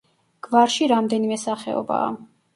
[0.47, 2.11] გვარში რამდენიმე სახეობაა.